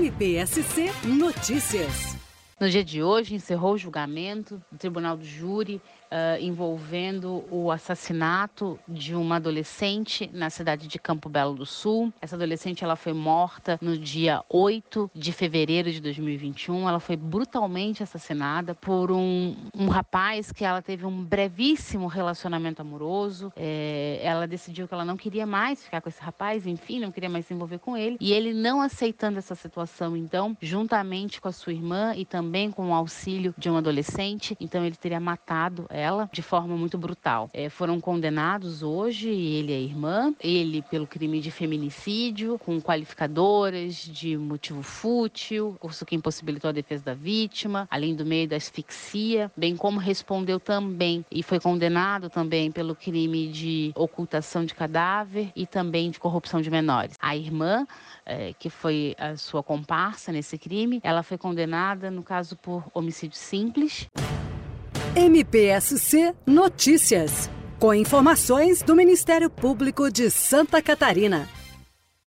[0.00, 2.09] MPSC Notícias.
[2.60, 8.78] No dia de hoje, encerrou o julgamento do Tribunal do Júri uh, envolvendo o assassinato
[8.86, 12.12] de uma adolescente na cidade de Campo Belo do Sul.
[12.20, 16.86] Essa adolescente ela foi morta no dia 8 de fevereiro de 2021.
[16.86, 23.50] Ela foi brutalmente assassinada por um, um rapaz que ela teve um brevíssimo relacionamento amoroso.
[23.56, 27.30] É, ela decidiu que ela não queria mais ficar com esse rapaz, enfim, não queria
[27.30, 28.18] mais se envolver com ele.
[28.20, 32.90] E ele não aceitando essa situação, então, juntamente com a sua irmã e também com
[32.90, 37.50] o auxílio de um adolescente, então ele teria matado ela de forma muito brutal.
[37.52, 43.94] É, foram condenados hoje, ele e a irmã, ele pelo crime de feminicídio, com qualificadoras
[43.94, 49.50] de motivo fútil, curso que impossibilitou a defesa da vítima, além do meio da asfixia,
[49.56, 55.66] bem como respondeu também e foi condenado também pelo crime de ocultação de cadáver e
[55.66, 57.16] também de corrupção de menores.
[57.20, 57.86] A irmã,
[58.24, 63.36] é, que foi a sua comparsa nesse crime, ela foi condenada, no caso, por homicídio
[63.36, 64.08] simples.
[65.14, 67.50] MPSC Notícias.
[67.78, 71.48] Com informações do Ministério Público de Santa Catarina.